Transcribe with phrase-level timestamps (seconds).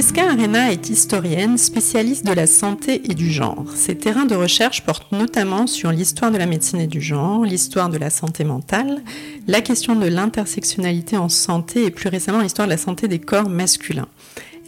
[0.00, 3.66] Francesca Arena est historienne, spécialiste de la santé et du genre.
[3.74, 7.90] Ses terrains de recherche portent notamment sur l'histoire de la médecine et du genre, l'histoire
[7.90, 9.02] de la santé mentale,
[9.46, 13.50] la question de l'intersectionnalité en santé et plus récemment l'histoire de la santé des corps
[13.50, 14.08] masculins.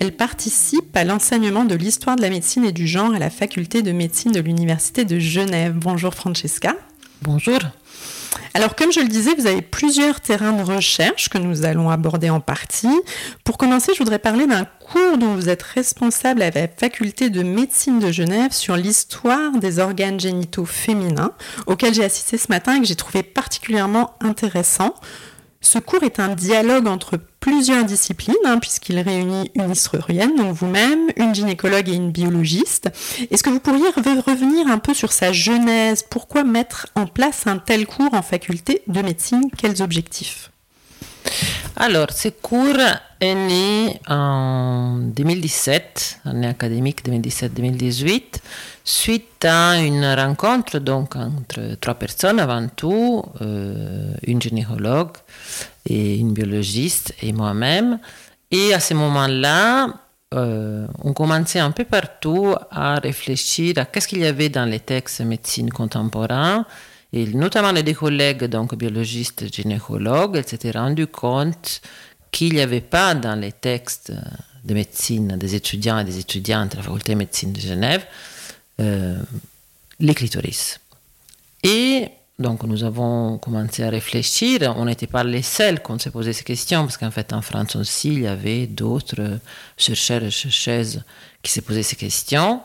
[0.01, 3.81] Elle participe à l'enseignement de l'histoire de la médecine et du genre à la faculté
[3.81, 5.73] de médecine de l'Université de Genève.
[5.79, 6.77] Bonjour Francesca.
[7.23, 7.59] Bonjour.
[8.55, 12.31] Alors, comme je le disais, vous avez plusieurs terrains de recherche que nous allons aborder
[12.31, 13.01] en partie.
[13.45, 17.43] Pour commencer, je voudrais parler d'un cours dont vous êtes responsable à la faculté de
[17.43, 21.33] médecine de Genève sur l'histoire des organes génitaux féminins,
[21.67, 24.95] auquel j'ai assisté ce matin et que j'ai trouvé particulièrement intéressant.
[25.63, 31.09] Ce cours est un dialogue entre plusieurs disciplines, hein, puisqu'il réunit une historienne, donc vous-même,
[31.17, 32.91] une gynécologue et une biologiste.
[33.31, 36.05] Est-ce que vous pourriez revenir un peu sur sa genèse?
[36.09, 39.51] Pourquoi mettre en place un tel cours en faculté de médecine?
[39.57, 40.52] Quels objectifs?
[41.77, 42.77] Alors, ce cours
[43.21, 48.23] est né en 2017, année académique 2017-2018,
[48.85, 55.17] suite à une rencontre donc entre trois personnes avant tout, euh, une gynécologue
[55.87, 57.99] et une biologiste et moi-même.
[58.51, 59.89] Et à ce moment-là,
[60.35, 64.81] euh, on commençait un peu partout à réfléchir à qu'est-ce qu'il y avait dans les
[64.81, 66.67] textes de médecine contemporains
[67.13, 71.83] et notamment les deux collègues, donc biologistes, gynécologues, elles s'étaient rendu compte
[72.31, 74.13] qu'il n'y avait pas dans les textes
[74.65, 78.07] de médecine des étudiants et des étudiantes de la faculté de médecine de Genève
[78.81, 79.19] euh,
[80.01, 80.81] les clitoris.
[81.63, 84.75] Et donc nous avons commencé à réfléchir.
[84.77, 87.77] On n'était pas les seuls qu'on s'est posé ces questions, parce qu'en fait en France
[87.77, 89.39] aussi, il y avait d'autres
[89.77, 91.03] chercheurs et chercheuses
[91.43, 92.61] qui s'est posé ces questions.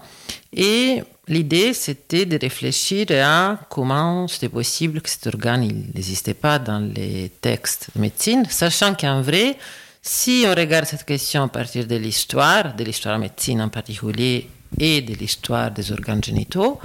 [0.54, 6.80] Et l'idée, c'était de réfléchir à comment c'était possible que cet organe n'existait pas dans
[6.80, 9.58] les textes de médecine, sachant qu'en vrai,
[10.02, 14.50] si on regarde cette question à partir de l'histoire, de l'histoire de médecine en particulier,
[14.80, 16.80] et de l'histoire des organes génitaux,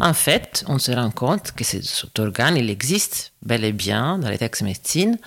[0.00, 4.28] en fait, on se rend compte que cet organe, il existe bel et bien dans
[4.28, 5.18] les textes de médecine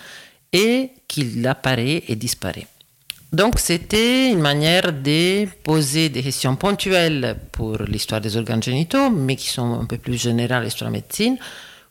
[0.54, 2.68] et qu'il apparaît et disparaît.
[3.32, 9.36] Donc c'était une manière de poser des questions ponctuelles pour l'histoire des organes génitaux, mais
[9.36, 11.38] qui sont un peu plus générales l'histoire de la médecine.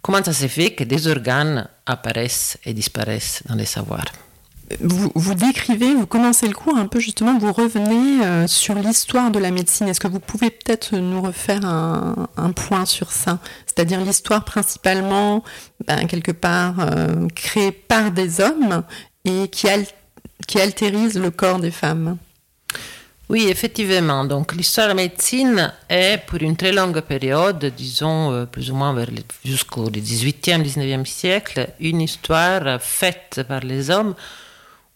[0.02, 4.10] Comment ça se fait que des organes apparaissent et disparaissent dans les savoirs?
[4.80, 9.38] Vous, décrivez, vous commencez le cours un peu justement, vous revenez euh, sur l'histoire de
[9.38, 9.88] la médecine.
[9.88, 13.38] Est-ce que vous pouvez peut-être nous refaire un, un point sur ça?
[13.66, 15.42] C'est-à-dire l'histoire principalement,
[15.86, 18.82] ben, quelque part, euh, créée par des hommes
[19.24, 19.86] et qui, al
[20.46, 22.18] qui altérise le corps des femmes?
[23.30, 24.24] Oui, effectivement.
[24.24, 28.74] Donc, l'histoire de la médecine est, pour une très longue période, disons euh, plus ou
[28.74, 28.96] moins
[29.44, 34.14] jusqu'au 18e, 19e siècle, une histoire faite par les hommes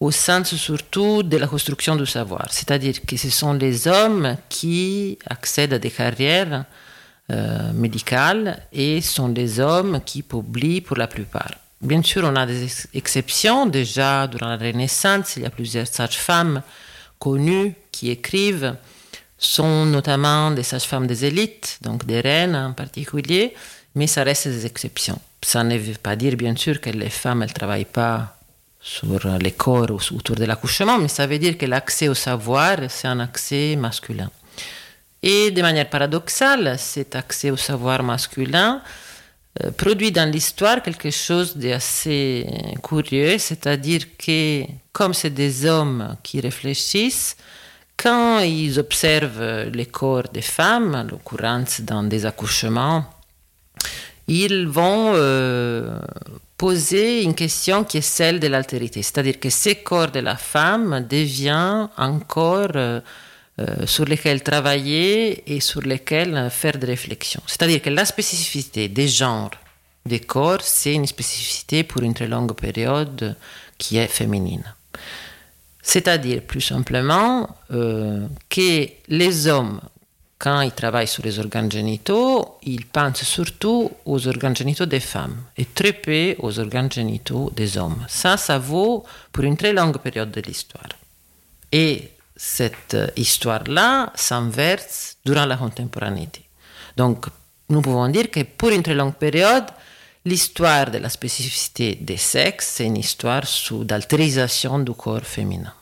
[0.03, 2.47] au sens surtout de la construction du savoir.
[2.51, 6.65] C'est-à-dire que ce sont les hommes qui accèdent à des carrières
[7.31, 11.53] euh, médicales et sont des hommes qui publient pour la plupart.
[11.81, 13.67] Bien sûr, on a des exceptions.
[13.67, 16.63] Déjà, durant la Renaissance, il y a plusieurs sages-femmes
[17.21, 18.75] connues qui écrivent,
[19.39, 23.55] sont notamment des sages-femmes des élites, donc des reines en particulier,
[23.95, 25.21] mais ça reste des exceptions.
[25.43, 28.37] Ça ne veut pas dire, bien sûr, que les femmes ne travaillent pas
[28.83, 29.07] sur
[29.39, 33.21] les corps autour de l'accouchement, mais ça veut dire que l'accès au savoir, c'est un
[33.21, 34.31] accès masculin.
[35.23, 38.83] Et de manière paradoxale, cet accès au savoir masculin
[39.63, 42.47] euh, produit dans l'histoire quelque chose d'assez
[42.83, 47.37] curieux, c'est-à-dire que comme c'est des hommes qui réfléchissent,
[47.97, 53.05] quand ils observent les corps des femmes, l'occurrence dans des accouchements,
[54.27, 56.01] ils vont euh,
[56.63, 61.05] poser une question qui est celle de l'altérité, c'est-à-dire que ces corps de la femme
[61.11, 63.01] deviennent un corps euh,
[63.59, 67.43] euh, sur lesquels travailler et sur lesquels faire des réflexions.
[67.49, 69.57] C'est-à-dire que la spécificité des genres
[70.07, 73.35] des corps, c'est une spécificité pour une très longue période
[73.77, 74.67] qui est féminine.
[75.83, 79.81] C'est-à-dire, plus simplement, euh, que les hommes
[80.43, 85.37] quand ils travaillent sur les organes génitaux, ils pensent surtout aux organes génitaux des femmes
[85.57, 88.05] et très peu aux organes génitaux des hommes.
[88.09, 90.89] Ça, ça vaut pour une très longue période de l'histoire.
[91.71, 96.43] Et cette histoire-là s'inverse durant la contemporanéité.
[96.97, 97.27] Donc,
[97.69, 99.67] nous pouvons dire que pour une très longue période,
[100.25, 103.45] l'histoire de la spécificité des sexes, c'est une histoire
[103.85, 105.73] d'altérisation du corps féminin.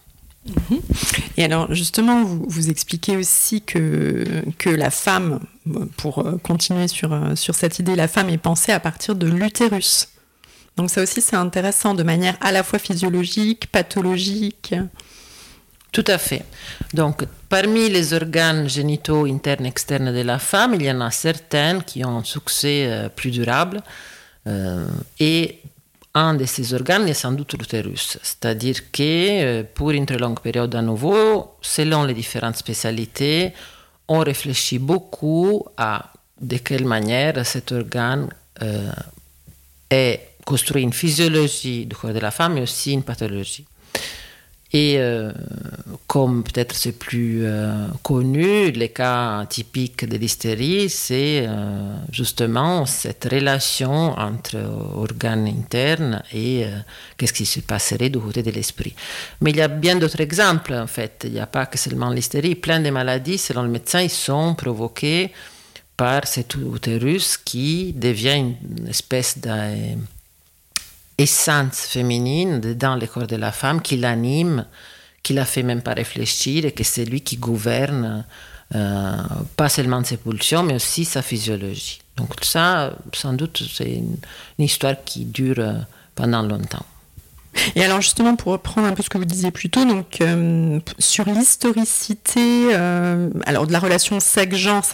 [1.36, 4.24] Et alors justement, vous, vous, expliquez aussi que,
[4.58, 5.40] que la femme,
[5.96, 9.26] pour euh, continuer sur, euh, sur cette idée, la femme est pensée à partir de
[9.26, 10.08] l'utérus.
[10.76, 14.74] Donc ça aussi c'est intéressant de manière à la fois physiologique, pathologique.
[15.92, 16.44] Tout à fait.
[16.94, 21.10] Donc parmi les organes génitaux internes et externes de la femme, il y en a
[21.10, 23.82] certains qui ont un succès euh, plus durable.
[25.18, 25.60] et
[26.14, 30.40] un de ces organes est sans doute l'utérus, c'est-à-dire que euh, pour une très longue
[30.40, 33.52] période à nouveau, selon les différentes spécialités,
[34.08, 38.28] on réfléchit beaucoup à de quelle manière cet organe
[38.62, 38.90] euh,
[39.88, 43.66] est construit une physiologie du corps de la femme, mais aussi une pathologie.
[44.72, 45.32] Et euh,
[46.06, 53.24] comme peut-être c'est plus euh, connu, les cas typiques de l'hystérie, c'est euh, justement cette
[53.24, 54.56] relation entre
[54.94, 56.66] organes internes et
[57.16, 58.94] qu'est-ce qui se passerait du côté de l'esprit.
[59.40, 61.22] Mais il y a bien d'autres exemples, en fait.
[61.24, 62.54] Il n'y a pas que seulement l'hystérie.
[62.54, 65.32] Plein de maladies, selon le médecin, ils sont provoquées
[65.96, 69.50] par cet utérus qui devient une espèce de
[71.20, 74.64] essence féminine dans le corps de la femme qui l'anime,
[75.22, 78.24] qui la fait même pas réfléchir et que c'est lui qui gouverne
[78.74, 79.16] euh,
[79.56, 82.00] pas seulement ses pulsions, mais aussi sa physiologie.
[82.16, 84.16] Donc ça, sans doute, c'est une,
[84.58, 85.74] histoire qui dure euh,
[86.14, 86.86] pendant longtemps.
[87.74, 90.78] Et alors justement, pour reprendre un peu ce que vous disiez plus tôt, donc euh,
[91.00, 94.84] sur l'historicité, de la relation sexe-genre,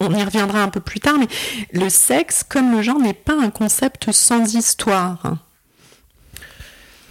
[0.00, 1.28] on, y reviendra un peu plus tard, mais
[1.72, 5.36] le sexe comme le genre n'est pas un concept sans histoire.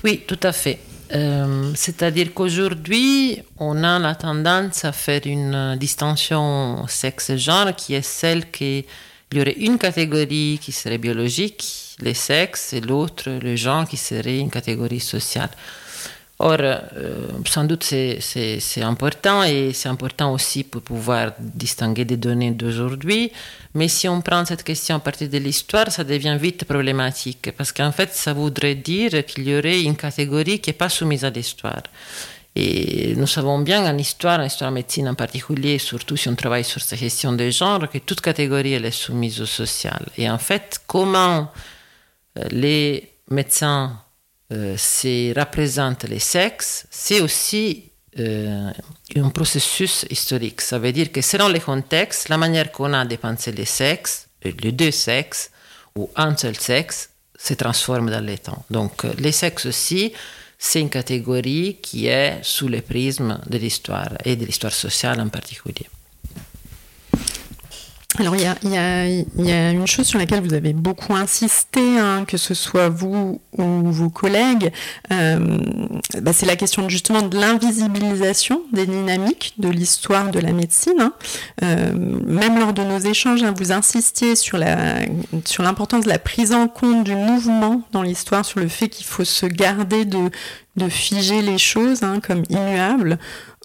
[0.05, 0.77] Oui, tout à fait.
[1.15, 8.51] Euh, c'est-à-dire qu'aujourd'hui, on a la tendance à faire une distinction sexe-genre qui est celle
[8.51, 8.83] qu'il
[9.33, 14.37] y aurait une catégorie qui serait biologique, les sexes, et l'autre, le genre, qui serait
[14.37, 15.49] une catégorie sociale.
[16.37, 22.51] Or, euh, sans doute c'est important et c'est important aussi pour pouvoir distinguer des données
[22.51, 23.31] d'aujourd'hui.
[23.73, 27.71] Mais si on prend cette question à partir de l'histoire, ça devient vite problématique parce
[27.71, 31.29] qu'en fait, ça voudrait dire qu'il y aurait une catégorie qui n'est pas soumise à
[31.29, 31.83] l'histoire.
[32.53, 36.63] Et nous savons bien en histoire, en histoire médecine en particulier, surtout si on travaille
[36.65, 40.05] sur ces questions de genre, que toute catégorie elle est soumise au social.
[40.17, 41.49] Et en fait, comment
[42.37, 43.99] euh, les médecins
[44.51, 48.71] euh, c'est représente les sexes, c'est aussi euh,
[49.15, 50.61] un processus historique.
[50.61, 54.27] Ça veut dire que selon les contextes, la manière qu'on a de penser les sexes,
[54.45, 55.51] euh, les deux sexes
[55.95, 58.63] ou un seul sexe, se transforme dans le temps.
[58.69, 60.13] Donc les sexes aussi,
[60.57, 65.27] c'est une catégorie qui est sous le prisme de l'histoire et de l'histoire sociale en
[65.27, 65.87] particulier.
[68.19, 72.53] Alors il y, a, une chose sur laquelle vous avez beaucoup insisté, hein, que ce
[72.53, 74.71] soit vous ou vos collègues,
[75.11, 75.57] euh,
[76.21, 80.99] bah, c'est la question justement de l'invisibilisation des dynamiques de l'histoire de la médecine.
[80.99, 81.13] Hein.
[81.63, 81.91] Euh,
[82.25, 87.03] même lors de nos échanges, hein, vous insistiez sur l'importance de la prise en compte
[87.03, 90.29] du mouvement dans l'histoire, sur le fait qu'il faut se garder de,
[90.77, 93.17] de figer les choses comme immuables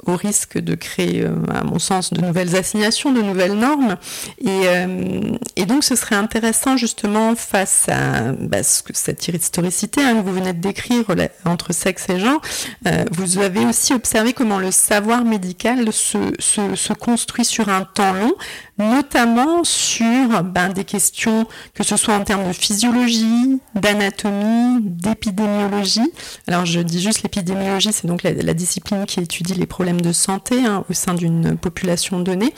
[0.06, 3.96] au risque de créer, euh, à mon sens, de nouvelles assignations, de nouvelles normes.
[4.40, 10.32] Et, euh, donc, ce serait intéressant, justement, face à bah, cette historicité hein, que vous
[10.32, 11.04] venez de décrire
[11.44, 12.40] entre sexe et genre,
[12.86, 17.82] euh, vous avez aussi observé comment le savoir médical se, se, se construit sur un
[17.82, 18.34] temps long,
[18.78, 26.12] notamment sur ben, des questions, que ce soit en termes de physiologie, d'anatomie, d'épidémiologie.
[26.46, 30.64] Alors je dis juste l'épidémiologie, c'est donc la, discipline qui étudie les problèmes de santé
[30.64, 32.52] hein, au sein d'une population donnée.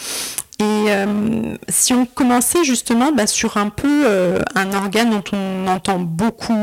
[0.59, 0.95] Et Et
[1.69, 4.07] si on commençait justement bah, sur un peu
[4.55, 6.55] un organe dont on entend beaucoup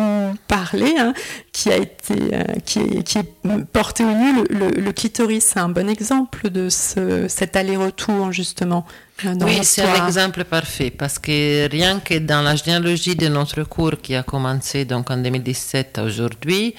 [0.47, 1.13] parler, hein,
[1.51, 2.15] qui a été,
[2.65, 3.33] qui, est, qui, est,
[3.73, 8.85] porté au nu, le, le, clitoris, c'est un bon exemple de ce, cet aller-retour justement.
[9.23, 13.99] oui, c'est un exemple parfait parce que rien que dans la généalogie de notre cours
[14.01, 16.75] qui a commencé donc en 2017 à aujourd'hui,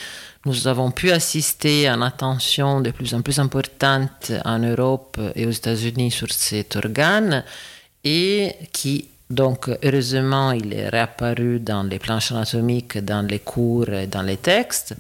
[0.47, 5.47] nous avons pu assister à une attention de plus en plus importante en Europe et
[5.47, 7.45] aux États-Unis sur cet organe
[8.05, 14.09] et qui donc, heureusement, il est réapparu dans les planches anatomiques, dans les cours et
[14.09, 14.97] dans les textes,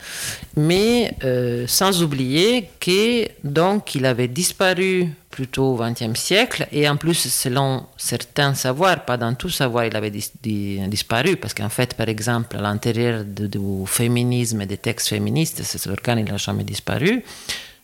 [0.56, 6.97] mais euh, sans oublier que donc il avait disparu plutôt au XXe siècle et en
[6.97, 12.09] plus, selon certains savoirs, pas dans tout savoir, il avait disparu parce qu'en fait, par
[12.09, 17.23] exemple, à l'intérieur du féminisme et des textes féministes, cet organe il n'a jamais disparu.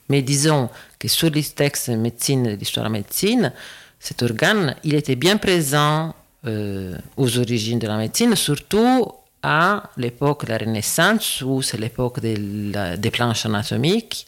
[0.08, 3.52] Mais disons que sur les textes de médecine et d'histoire de la médecine,
[4.00, 6.14] cet organe, il était bien présent
[6.46, 9.06] euh, aux origines de la médecine, surtout
[9.42, 14.26] à l'époque de la Renaissance, où c'est l'époque des planches anatomiques,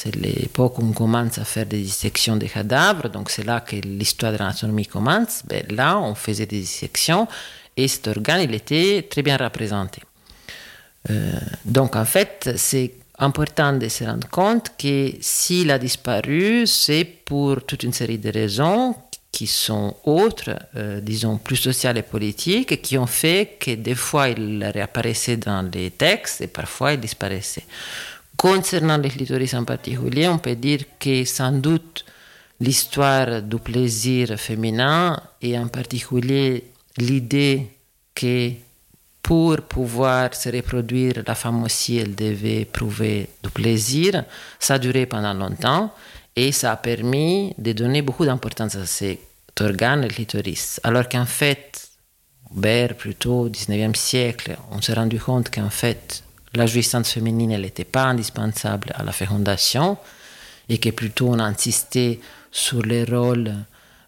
[0.00, 3.74] c'est l'époque où on commence à faire des dissections des cadavres, donc c'est là que
[3.74, 5.42] l'histoire de l'anatomie commence.
[5.44, 7.26] Ben, là, on faisait des dissections
[7.76, 10.00] et cet organe, il était très bien représenté.
[11.10, 11.32] Euh,
[11.64, 17.64] donc en fait, c'est important de se rendre compte que s'il a disparu, c'est pour
[17.64, 18.94] toute une série de raisons
[19.32, 24.28] qui sont autres, euh, disons plus sociales et politiques, qui ont fait que des fois
[24.28, 27.64] il réapparaissait dans les textes et parfois il disparaissait.
[28.38, 32.04] Concernant les clitoris en particulier, on peut dire que sans doute
[32.60, 37.66] l'histoire du plaisir féminin et en particulier l'idée
[38.14, 38.52] que
[39.22, 44.24] pour pouvoir se reproduire, la femme aussi, elle devait prouver du plaisir,
[44.60, 45.92] ça a duré pendant longtemps.
[46.36, 50.80] Et ça a permis de donner beaucoup d'importance à cet organe, le clitoris.
[50.84, 51.90] Alors qu'en fait,
[52.54, 56.22] vers plutôt au 19e siècle, on s'est rendu compte qu'en fait,
[56.54, 59.98] la jouissance féminine, elle n'était pas indispensable à la fécondation
[60.68, 63.54] et que plutôt on insistait sur le rôle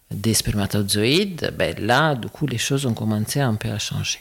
[0.09, 4.19] des spermatozoïdes, ben là, du coup, les choses ont commencé un peu à changer.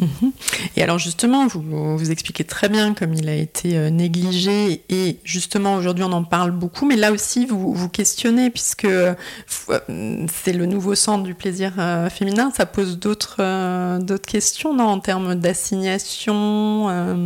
[0.00, 0.32] Mhm.
[0.76, 5.18] Et alors justement, vous, vous expliquez très bien comme il a été euh, négligé et
[5.24, 9.14] justement aujourd'hui on en parle beaucoup, mais là aussi vous vous questionnez puisque euh,
[9.48, 15.00] c'est le nouveau centre du plaisir euh, féminin, ça pose d'autres d'autres questions non, en
[15.00, 17.18] termes d'assignation.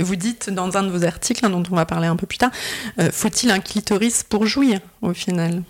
[0.00, 2.38] Vous dites dans un de vos articles hein, dont on va parler un peu plus
[2.38, 2.50] tard,
[3.12, 5.62] faut-il un clitoris pour jouir au final?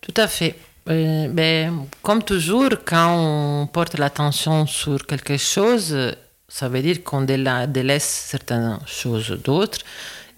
[0.00, 0.56] Tout à fait.
[0.88, 5.94] Euh, ben, comme toujours, quand on porte l'attention sur quelque chose,
[6.48, 9.80] ça veut dire qu'on délaisse certaines choses d'autres.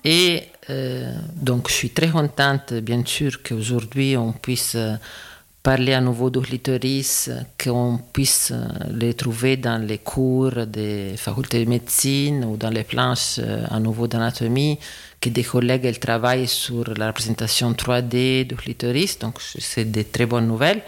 [0.05, 4.77] Et euh, donc, je suis très contente, bien sûr, qu'aujourd'hui on puisse
[5.63, 7.31] parler à nouveau de clitoris,
[7.63, 8.53] qu'on puisse
[8.91, 14.07] les trouver dans les cours des facultés de médecine ou dans les planches à nouveau
[14.07, 14.79] d'anatomie
[15.21, 20.25] que des collègues elles travaillent sur la représentation 3D du clitoris, donc c'est des très
[20.25, 20.83] bonnes nouvelles.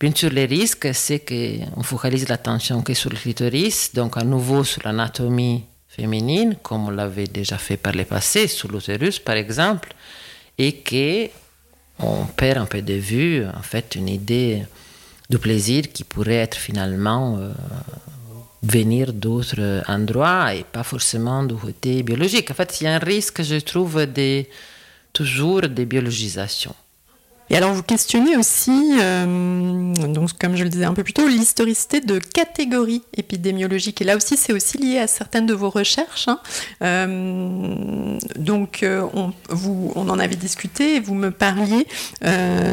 [0.00, 4.64] Bien sûr, le risque, c'est qu'on focalise l'attention que sur le clitoris, donc à nouveau
[4.64, 9.94] sur l'anatomie féminine, comme on l'avait déjà fait par le passé, sur l'utérus par exemple,
[10.58, 10.82] et
[11.98, 14.62] qu'on perd un peu de vue en fait une idée
[15.28, 17.52] du plaisir qui pourrait être finalement euh,
[18.62, 22.50] venir d'autres endroits et pas forcément du côté biologique.
[22.50, 24.06] En fait, il y a un risque, je trouve,
[25.12, 26.74] toujours de biologisation.
[27.48, 31.28] Et alors vous questionnez aussi, euh, donc comme je le disais un peu plus tôt,
[31.28, 34.02] l'historicité de catégories épidémiologiques.
[34.02, 36.26] Et là aussi, c'est aussi lié à certaines de vos recherches.
[36.26, 36.40] Hein.
[36.82, 41.86] Euh, donc euh, on, vous, on en avait discuté et vous me parliez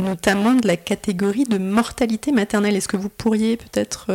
[0.01, 2.75] notamment de la catégorie de mortalité maternelle.
[2.75, 4.07] Est-ce que vous pourriez peut-être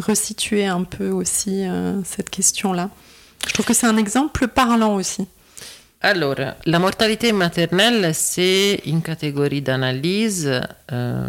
[0.00, 1.64] resituer un peu aussi
[2.04, 2.90] cette question-là?
[3.46, 5.26] Je trouve que c'est un exemple parlant aussi.
[6.04, 6.34] Alors,
[6.66, 10.50] la mortalité maternelle, c'est une catégorie d'analyse
[10.90, 11.28] euh,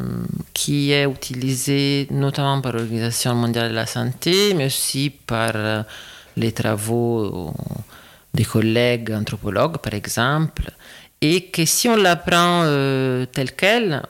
[0.52, 5.84] qui est utilisée notamment par l'Organisation mondiale de la santé, mais aussi par euh,
[6.38, 7.54] les travaux
[8.34, 10.72] des collègues anthropologues, par exemple,
[11.22, 14.02] et que si on la prend euh, telle qu'elle,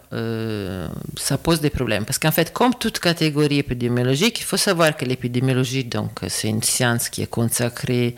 [1.18, 2.06] ça pose des problèmes.
[2.06, 6.64] Parce qu'en fait, comme toute catégorie épidémiologique, il faut savoir que l'épidémiologie, donc, c'est une
[6.64, 8.16] science qui est consacrée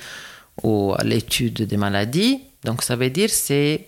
[0.64, 2.42] à l'étude des maladies.
[2.64, 3.88] Donc ça veut dire c'est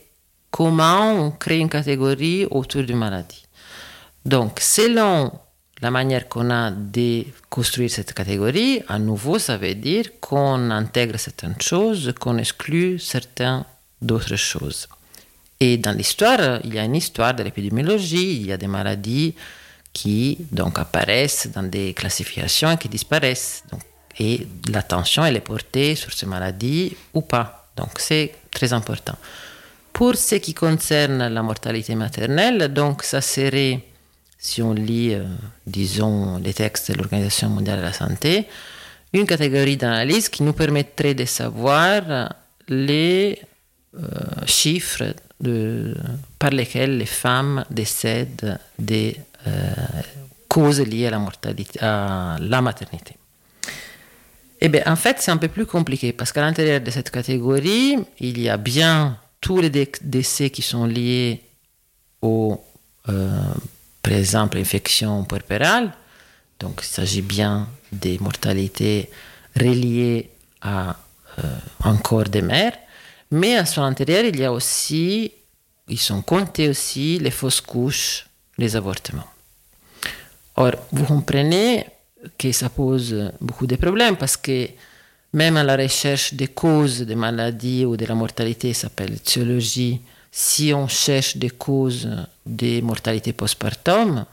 [0.51, 3.45] comment on crée une catégorie autour d'une maladie.
[4.25, 5.31] Donc selon
[5.81, 11.17] la manière qu'on a de construire cette catégorie, à nouveau, ça veut dire qu'on intègre
[11.19, 13.63] certaines choses, qu'on exclut certaines
[14.01, 14.87] d'autres choses.
[15.59, 19.33] Et dans l'histoire, il y a une histoire de l'épidémiologie, il y a des maladies
[19.93, 23.63] qui donc apparaissent dans des classifications et qui disparaissent.
[24.19, 27.67] Et l'attention, elle est portée sur ces maladies ou pas.
[27.75, 29.15] Donc c'est très important.
[29.93, 33.83] Pour ce qui concerne la mortalité maternelle, donc ça serait,
[34.37, 35.23] si on lit, euh,
[35.65, 38.47] disons, les textes de l'Organisation mondiale de la santé,
[39.13, 42.33] une catégorie d'analyse qui nous permettrait de savoir
[42.67, 43.39] les
[43.95, 43.99] euh,
[44.45, 45.15] chiffres
[46.39, 49.15] par lesquels les femmes décèdent des
[49.47, 49.73] euh,
[50.47, 53.15] causes liées à la, mortalité, à la maternité.
[54.59, 57.97] Eh bien, en fait, c'est un peu plus compliqué parce qu'à l'intérieur de cette catégorie,
[58.19, 59.69] il y a bien tous les
[60.01, 61.43] décès qui sont liés
[62.21, 62.59] aux,
[63.09, 63.39] euh,
[64.01, 65.93] par exemple, infections puerpérales.
[66.59, 69.09] Donc, il s'agit bien des mortalités
[69.55, 70.95] reliées à
[71.43, 71.43] euh,
[71.83, 72.77] un corps des mères.
[73.29, 75.31] Mais à son intérieur, il y a aussi,
[75.87, 78.25] ils sont comptés aussi les fausses couches,
[78.57, 79.27] les avortements.
[80.55, 81.85] Or, vous comprenez
[82.37, 84.67] que ça pose beaucoup de problèmes parce que
[85.33, 90.01] même à la recherche des causes des maladies ou de la mortalité, ça s'appelle étiologie,
[90.31, 92.09] si on cherche des causes
[92.45, 94.25] de mortalité postpartum,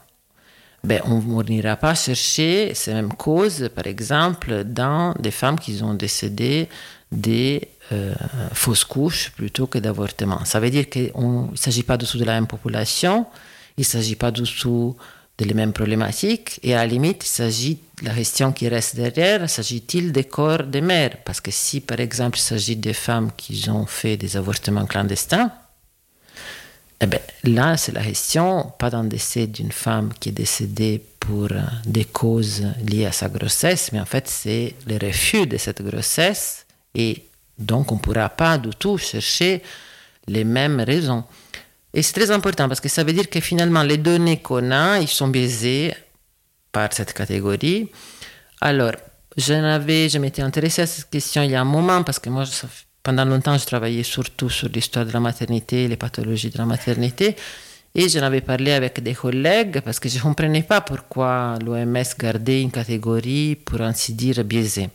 [0.83, 5.95] ben, on n'ira pas chercher ces mêmes causes, par exemple, dans des femmes qui ont
[5.95, 6.69] décédé
[7.11, 8.13] des euh,
[8.53, 10.45] fausses couches plutôt que d'avortements.
[10.45, 13.25] Ça veut dire qu'il ne s'agit pas du tout de la même population,
[13.77, 14.95] il ne s'agit pas du tout
[15.37, 16.59] de les mêmes problématiques.
[16.63, 20.81] Et à la limite, il s'agit, la question qui reste derrière, s'agit-il des corps des
[20.81, 21.17] mères?
[21.23, 25.51] Parce que si, par exemple, il s'agit des femmes qui ont fait des avortements clandestins,
[27.01, 31.51] eh bien, là, c'est la question, pas d'un décès d'une femme qui est décédée pour
[31.51, 35.81] euh, des causes liées à sa grossesse, mais en fait, c'est le refus de cette
[35.81, 36.65] grossesse.
[36.93, 37.25] Et
[37.57, 39.61] donc, on ne pourra pas du tout chercher
[40.27, 41.25] les mêmes raisons.
[41.95, 44.99] Et c'est très important parce que ça veut dire que finalement, les données qu'on a,
[44.99, 45.93] ils sont biaisées
[46.73, 47.89] par cette catégorie.
[48.59, 48.91] Alors,
[49.37, 52.43] je, m'étais intéressée à cette question il y a un moment parce que moi,
[53.01, 57.37] pendant longtemps, je travaillais surtout sur l'histoire de la maternité, les pathologies de la maternité.
[57.97, 62.03] Et j'en avais parlé avec des collègues parce que je ne comprenais pas pourquoi l'OMS
[62.19, 64.89] gardait une catégorie, pour ainsi dire, biaisée.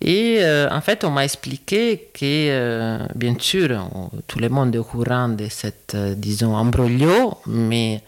[0.00, 3.90] Et euh, en fait, on m'a expliqué que, euh, bien sûr,
[4.28, 8.02] tout le monde est au courant de cette, euh, disons, embroglio, mais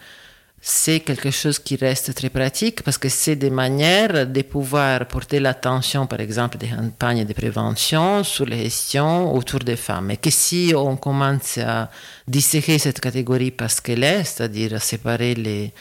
[0.61, 5.39] c'est quelque chose qui reste très pratique parce que c'est des manières de pouvoir porter
[5.39, 10.11] l'attention, par exemple, des campagnes de prévention sur les questions autour des femmes.
[10.11, 11.89] Et que si on commence à
[12.27, 15.73] disséquer cette catégorie parce qu'elle est, c'est-à-dire à séparer les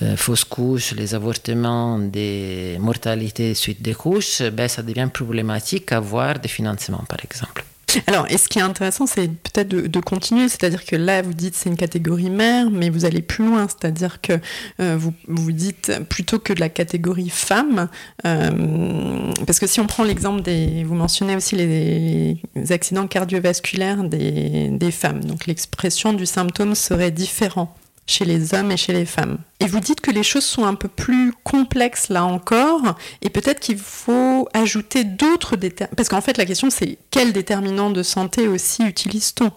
[0.00, 6.38] euh, fausses couches, les avortements, des mortalités suite des couches, ben, ça devient problématique avoir
[6.38, 7.64] des financements, par exemple.
[8.06, 11.54] Alors, et ce qui est intéressant, c'est peut-être de, continuer, c'est-à-dire que là, vous dites
[11.54, 14.34] c'est une catégorie mère, mais vous allez plus loin, c'est-à-dire que
[14.80, 17.88] euh, vous, vous dites plutôt que de la catégorie femme,
[18.24, 22.40] euh, parce que si on prend l'exemple des, vous mentionnez aussi les,
[22.72, 27.74] accidents cardiovasculaires des, des femmes, donc l'expression du symptôme serait différent
[28.06, 29.38] chez les hommes et chez les femmes.
[29.60, 33.60] Et vous dites que les choses sont un peu plus complexes là encore, et peut-être
[33.60, 35.94] qu'il faut ajouter d'autres déterminants.
[35.96, 39.50] Parce qu'en fait, la question, c'est quels déterminants de santé aussi utilise-t-on?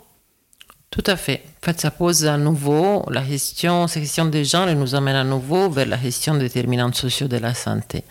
[0.91, 1.43] Tout à fait.
[1.61, 5.23] En fait, ça pose à nouveau la question, ces questions de genre nous amène à
[5.23, 8.03] nouveau vers la question des déterminants sociaux de la santé.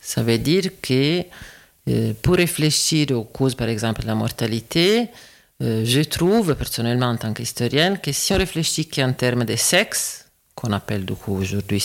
[0.00, 1.22] Ça veut dire que
[1.88, 5.08] euh, pour réfléchir aux causes, par exemple, de la mortalité,
[5.62, 10.24] euh, je trouve personnellement en tant qu'historienne que si on réfléchit qu'en termes de sexe,
[10.54, 11.84] qu'on appelle du coup aujourd'hui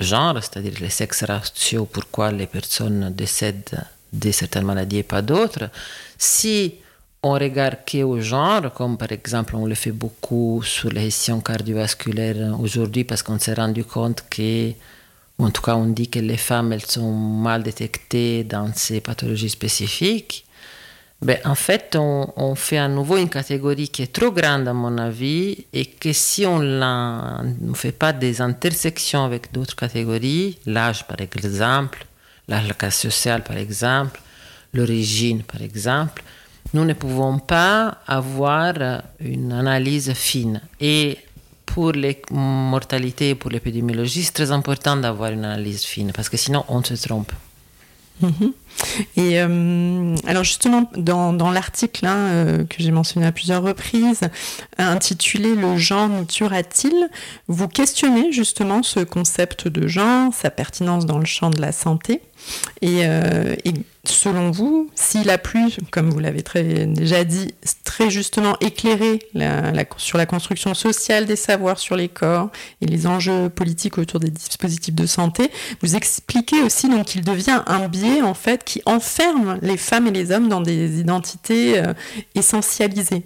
[0.00, 5.70] genre, c'est-à-dire les sexes ratios, pourquoi les personnes décèdent de certaines maladies et pas d'autres,
[6.18, 6.74] si
[7.22, 12.58] on regarde qu'au genre, comme par exemple on le fait beaucoup sur les questions cardiovasculaires
[12.60, 14.72] aujourd'hui parce qu'on s'est rendu compte que,
[15.38, 19.50] en tout cas on dit que les femmes elles sont mal détectées dans ces pathologies
[19.50, 20.45] spécifiques,
[21.22, 24.98] ben, en fait, on, fait à nouveau une catégorie qui est trop grande à mon
[24.98, 31.20] avis et que si on ne fait pas des intersections avec d'autres catégories, l'âge par
[31.20, 32.06] exemple,
[32.48, 34.20] la classe sociale par exemple,
[34.74, 36.22] l'origine par exemple,
[36.74, 38.74] nous ne pouvons pas avoir
[39.18, 40.60] une analyse fine.
[40.80, 41.16] Et
[41.64, 46.64] pour les mortalités, pour l'épidémiologie, c'est très important d'avoir une analyse fine parce que sinon
[46.68, 47.32] on se trompe.
[48.20, 48.52] Mhm.
[49.16, 54.22] Et euh, alors justement, dans, dans l'article hein, euh, que j'ai mentionné à plusieurs reprises,
[54.78, 57.08] intitulé Le genre nous tuera-t-il
[57.48, 62.22] vous questionnez justement ce concept de genre, sa pertinence dans le champ de la santé.
[62.82, 63.54] Et, euh,
[64.04, 66.44] selon vous, s'il a plu, comme vous l'avez
[66.86, 69.18] déjà dit, très justement éclairé
[69.96, 74.30] sur la construction sociale des savoirs sur les corps et les enjeux politiques autour des
[74.30, 75.50] dispositifs de santé,
[75.82, 80.30] vous expliquez aussi qu'il devient un biais en fait qui enferme les femmes et les
[80.32, 81.94] hommes dans des identités euh,
[82.34, 83.22] essentialisées.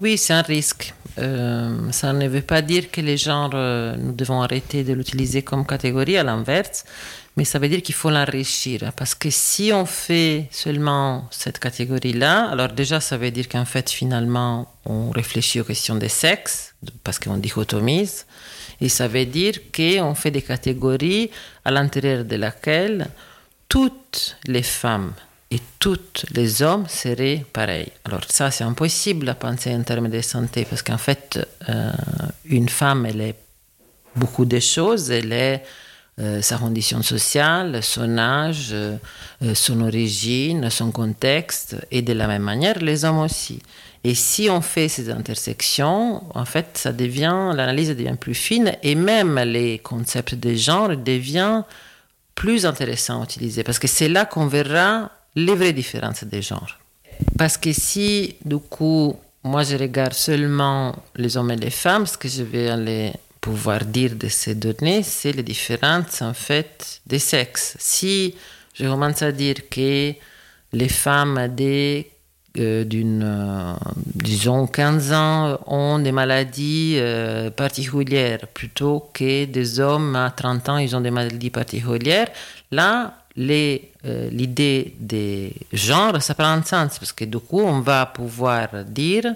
[0.00, 0.92] Oui, c'est un risque.
[1.18, 5.42] Euh, ça ne veut pas dire que les genres, euh, nous devons arrêter de l'utiliser
[5.42, 6.84] comme catégorie, à l'inverse,
[7.36, 8.92] mais ça veut dire qu'il faut l'enrichir.
[8.96, 13.88] Parce que si on fait seulement cette catégorie-là, alors déjà, ça veut dire qu'en fait,
[13.88, 18.26] finalement, on réfléchit aux questions des sexes, parce qu'on dichotomise,
[18.80, 21.30] et ça veut dire qu'on fait des catégories
[21.64, 23.08] à l'intérieur de laquelle
[23.74, 25.14] toutes les femmes
[25.50, 27.90] et tous les hommes seraient pareils.
[28.04, 31.90] Alors ça, c'est impossible à penser en termes de santé, parce qu'en fait, euh,
[32.44, 33.34] une femme, elle est
[34.14, 35.64] beaucoup de choses, elle est
[36.20, 38.96] euh, sa condition sociale, son âge, euh,
[39.54, 43.60] son origine, son contexte, et de la même manière, les hommes aussi.
[44.04, 48.94] Et si on fait ces intersections, en fait, ça devient, l'analyse devient plus fine, et
[48.94, 51.64] même les concepts de genre deviennent
[52.34, 56.78] plus intéressants à utiliser, parce que c'est là qu'on verra les vraies différences des genres.
[57.38, 62.16] Parce que si, du coup, moi je regarde seulement les hommes et les femmes, ce
[62.16, 67.18] que je vais aller pouvoir dire de ces données, c'est les différences en fait des
[67.18, 67.76] sexes.
[67.78, 68.34] Si
[68.74, 70.14] je commence à dire que
[70.72, 72.13] les femmes des euh,
[72.56, 73.74] d'une, euh,
[74.14, 80.78] disons, 15 ans ont des maladies euh, particulières plutôt que des hommes à 30 ans,
[80.78, 82.28] ils ont des maladies particulières.
[82.70, 88.06] Là, euh, l'idée des genres, ça prend un sens parce que du coup, on va
[88.06, 89.34] pouvoir dire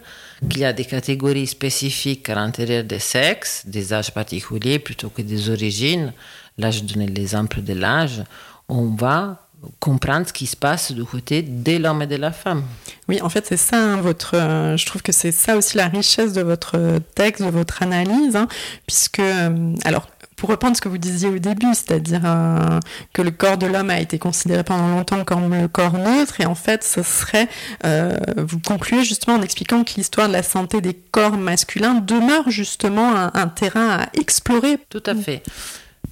[0.48, 5.22] qu'il y a des catégories spécifiques à l'intérieur des sexes, des âges particuliers plutôt que
[5.22, 6.12] des origines.
[6.58, 8.22] Là, je donnais l'exemple de l'âge.
[8.68, 9.47] On va
[9.80, 12.62] comprendre ce qui se passe du côté de l'homme et de la femme.
[13.08, 15.88] Oui, en fait, c'est ça, hein, votre, euh, je trouve que c'est ça aussi la
[15.88, 18.48] richesse de votre texte, de votre analyse, hein,
[18.86, 20.06] puisque, euh, alors,
[20.38, 22.78] pour reprendre ce que vous disiez au début, c'est-à-dire euh,
[23.12, 26.46] que le corps de l'homme a été considéré pendant longtemps comme le corps neutre, et
[26.46, 27.48] en fait, ce serait,
[27.84, 32.50] euh, vous concluez justement en expliquant que l'histoire de la santé des corps masculins demeure
[32.50, 34.78] justement un, terrain à explorer.
[34.88, 35.42] Tout à fait.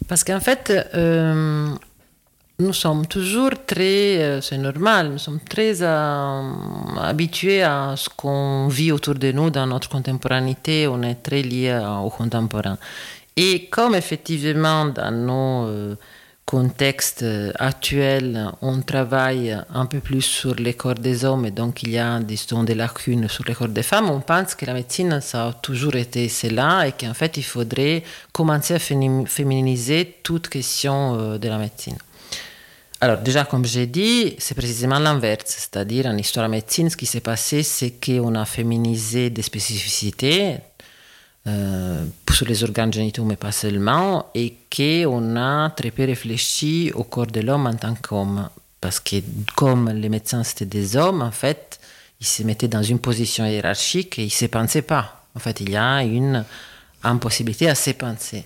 [0.09, 1.68] Parce qu'en fait, euh,
[2.59, 9.14] nous sommes toujours très, c'est normal, nous sommes très habitués à ce qu'on vit autour
[9.14, 12.79] de nous dans notre contemporanéité, on est très liés au contemporain.
[13.38, 15.95] Et comme effectivement dans nos euh,
[16.47, 21.83] contextes euh, actuels, on travaille un peu plus sur les corps des hommes et donc
[21.83, 25.21] il y a des lacunes sur les corps des femmes, on pense que la médecine,
[25.21, 31.14] ça a toujours été cela et qu'en fait, il faudrait commencer à féminiser toute question
[31.19, 31.99] euh, de la médecine.
[33.00, 37.04] Alors déjà, comme j'ai dit, c'est précisément l'inverse, c'est-à-dire en histoire de médecine, ce qui
[37.04, 40.56] s'est passé, c'est qu'on a féminisé des spécificités,
[41.46, 47.04] euh, sur les organes génitaux, mais pas seulement, et qu'on a très peu réfléchi au
[47.04, 48.48] corps de l'homme en tant qu'homme.
[48.80, 49.16] Parce que
[49.54, 51.78] comme les médecins c'était des hommes, en fait,
[52.20, 55.26] ils se mettaient dans une position hiérarchique et ils ne se pensaient pas.
[55.35, 56.44] En fait, il y a une
[57.02, 58.44] impossibilité à se penser.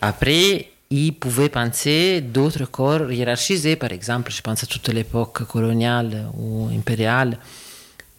[0.00, 6.30] Après, ils pouvaient penser d'autres corps hiérarchisés, par exemple, je pense à toute l'époque coloniale
[6.36, 7.38] ou impériale,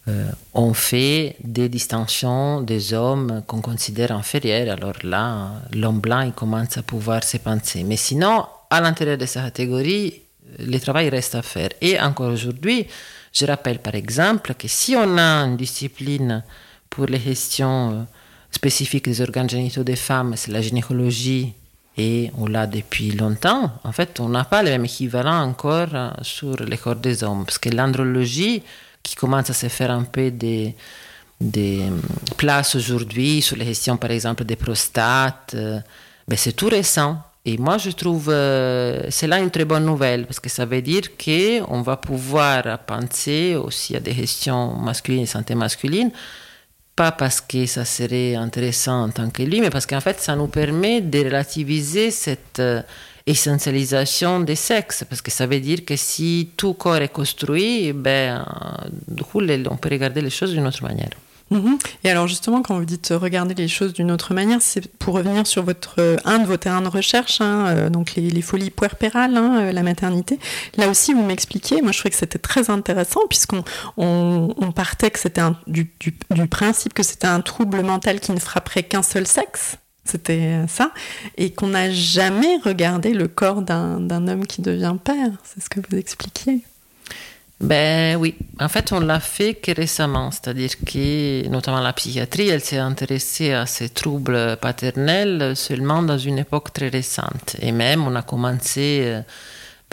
[0.08, 4.72] euh, on fait des distinctions des hommes qu'on considère inférieurs.
[4.72, 7.84] Alors là, l'homme blanc il commence à pouvoir se penser.
[7.84, 10.22] Mais sinon, à l'intérieur de cette catégorie,
[10.58, 11.70] le travail reste à faire.
[11.80, 12.86] Et encore aujourd'hui,
[13.32, 16.42] je rappelle par exemple que si on a une discipline
[16.88, 18.02] pour les questions euh,
[18.50, 21.52] spécifiques des organes génitaux des femmes, c'est la gynécologie,
[21.96, 26.10] et on l'a depuis longtemps, en fait, on n'a pas le même équivalent encore euh,
[26.22, 28.62] sur les corps des hommes, parce que l'andrologie,
[29.02, 30.74] qui commence à se faire un peu des,
[31.40, 31.82] des
[32.36, 35.52] places aujourd'hui sur les questions, par exemple, des prostates.
[35.54, 35.80] Euh,
[36.28, 37.18] ben c'est tout récent.
[37.46, 41.04] Et moi, je trouve euh, c'est une très bonne nouvelle parce que ça veut dire
[41.16, 46.10] qu'on va pouvoir penser aussi à des questions masculines et santé masculine,
[47.00, 50.36] pas parce que ça serait intéressant en tant que lui, mais parce qu'en fait, ça
[50.36, 52.82] nous permet de relativiser cette euh,
[53.26, 58.44] essentialisation des sexes, parce que ça veut dire que si tout corps est construit, ben,
[59.08, 61.14] du coup, on peut regarder les choses d'une autre manière.
[62.04, 65.46] Et alors justement, quand vous dites regarder les choses d'une autre manière, c'est pour revenir
[65.46, 69.36] sur votre euh, un de vos terrains de recherche, hein, euh, donc les, folies puerpérales,
[69.36, 70.38] hein, euh, la maternité.
[70.76, 71.82] Là aussi, vous m'expliquiez.
[71.82, 73.64] Moi, je trouvais que c'était très intéressant puisqu'on
[73.96, 76.12] on, partait que c'était du, du,
[76.46, 79.76] principe que c'était un trouble mental qui ne frapperait qu'un seul sexe.
[80.04, 80.92] C'était ça.
[81.36, 85.32] Et qu'on n'a jamais regardé le corps d'un homme qui devient père.
[85.44, 86.62] C'est ce que vous expliquiez.
[87.60, 92.62] Ben oui, en fait on l'a fait que récemment, c'est-à-dire que notamment la psychiatrie, elle
[92.62, 97.56] s'est intéressée à ces troubles paternels seulement dans une époque très récente.
[97.60, 99.20] Et même on a commencé euh,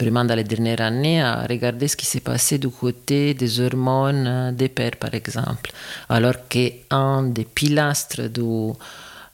[0.00, 4.26] vraiment dans les dernières années à regarder ce qui s'est passé du côté des hormones
[4.26, 5.70] euh, des pères par exemple.
[6.08, 8.72] Alors qu'un des pilastres du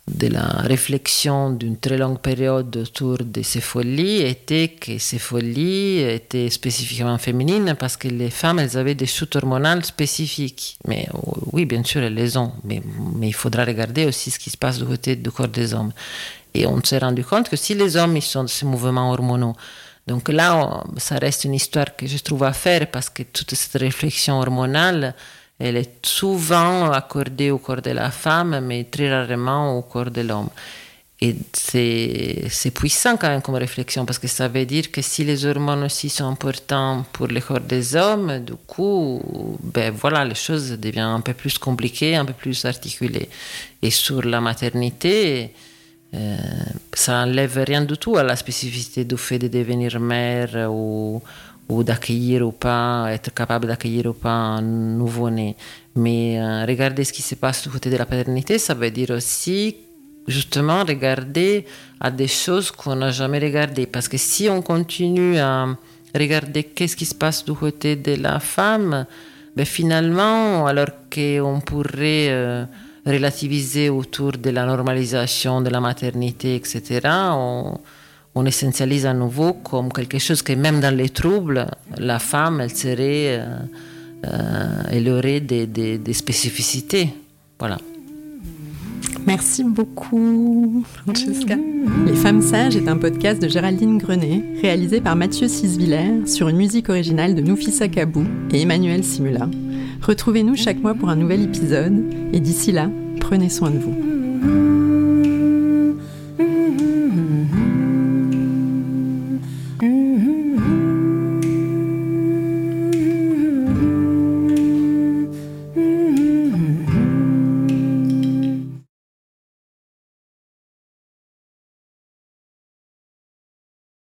[0.06, 6.00] de la réflexion d'une très longue période autour de ces folies était que ces folies
[6.00, 10.78] étaient spécifiquement féminines parce que les femmes, elles avaient des chutes hormonales spécifiques.
[10.86, 11.08] Mais
[11.52, 12.82] oui, bien sûr, elles les ont, mais,
[13.14, 15.92] mais, il faudra regarder aussi ce qui se passe du côté du corps des hommes.
[16.52, 19.56] Et on s'est rendu compte que si les hommes, ils sont de ces mouvements hormonaux,
[20.06, 23.80] donc là, ça reste une histoire que je trouve à faire parce que toute cette
[23.80, 25.14] réflexion hormonale,
[25.58, 30.22] elle est souvent accordée au corps de la femme, mais très rarement au corps de
[30.22, 30.50] l'homme.
[31.20, 35.46] Et c'est puissant quand même comme réflexion, parce que ça veut dire que si les
[35.46, 39.22] hormones aussi sont importantes pour le corps des hommes, du coup,
[39.62, 43.28] ben voilà, les choses deviennent un peu plus compliquées, un peu plus articulées.
[43.80, 45.54] Et sur la maternité,
[46.14, 46.36] euh,
[46.92, 51.22] ça n'enlève rien du tout à la spécificité du fait de devenir mère ou,
[51.68, 55.56] ou d'accueillir ou pas, être capable d'accueillir ou pas un nouveau-né.
[55.96, 59.10] Mais euh, regarder ce qui se passe du côté de la paternité, ça veut dire
[59.10, 59.76] aussi
[60.26, 61.64] justement regarder
[62.00, 63.86] à des choses qu'on n'a jamais regardées.
[63.86, 65.68] Parce que si on continue à
[66.14, 69.06] regarder qu'est-ce qui se passe du côté de la femme,
[69.56, 72.64] ben finalement, alors qu'on pourrait euh,
[73.06, 77.00] relativiser autour de la normalisation de la maternité, etc.,
[77.30, 77.78] on,
[78.34, 81.66] on essentialise à nouveau comme quelque chose que même dans les troubles,
[81.96, 83.58] la femme, elle serait, euh,
[84.26, 87.10] euh, elle aurait des, des, spécificités.
[87.58, 87.78] Voilà.
[89.26, 91.56] Merci beaucoup, Francesca.
[92.06, 96.56] Les Femmes Sages est un podcast de Géraldine Grenet, réalisé par Mathieu Sisviller sur une
[96.56, 99.48] musique originale de Noufissa Kabou et Emmanuel Simula.
[100.02, 104.83] Retrouvez-nous chaque mois pour un nouvel épisode et d'ici là, prenez soin de vous.